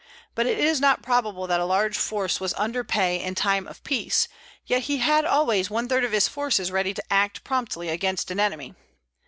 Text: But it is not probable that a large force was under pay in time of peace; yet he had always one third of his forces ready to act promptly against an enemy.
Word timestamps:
But 0.33 0.47
it 0.47 0.57
is 0.57 0.81
not 0.81 1.03
probable 1.03 1.45
that 1.45 1.59
a 1.59 1.63
large 1.65 1.95
force 1.95 2.39
was 2.39 2.55
under 2.57 2.83
pay 2.83 3.21
in 3.21 3.35
time 3.35 3.67
of 3.67 3.83
peace; 3.83 4.27
yet 4.65 4.85
he 4.85 4.97
had 4.97 5.25
always 5.25 5.69
one 5.69 5.87
third 5.87 6.03
of 6.03 6.11
his 6.11 6.27
forces 6.27 6.71
ready 6.71 6.95
to 6.95 7.13
act 7.13 7.43
promptly 7.43 7.87
against 7.89 8.31
an 8.31 8.39
enemy. 8.39 8.73